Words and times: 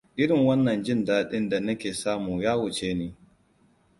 Irin 0.21 0.45
wannan 0.47 0.83
jin 0.83 1.05
daɗin 1.05 1.49
da 1.49 1.59
nake 1.59 1.93
samu 1.93 2.41
ya 2.41 2.57
wuce 2.57 2.93
ni. 2.93 3.15